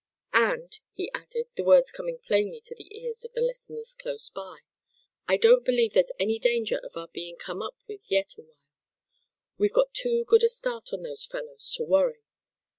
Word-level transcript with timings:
"And," 0.33 0.79
he 0.93 1.11
added, 1.13 1.49
the 1.53 1.63
words 1.63 1.91
coming 1.91 2.17
plainly 2.17 2.59
to 2.61 2.73
the 2.73 2.97
ears 3.03 3.23
of 3.23 3.33
the 3.33 3.41
listeners 3.41 3.93
close 3.93 4.31
by, 4.31 4.61
"I 5.27 5.37
don't 5.37 5.63
believe 5.63 5.93
there's 5.93 6.11
any 6.19 6.39
danger 6.39 6.77
of 6.79 6.97
our 6.97 7.07
being 7.09 7.35
come 7.35 7.61
up 7.61 7.77
with 7.87 8.09
yet 8.09 8.35
awhile. 8.35 8.71
We've 9.59 9.71
got 9.73 9.93
too 9.93 10.23
good 10.25 10.41
a 10.43 10.49
start 10.49 10.91
on 10.91 11.03
those 11.03 11.27
fellows, 11.27 11.69
to 11.75 11.83
worry. 11.83 12.23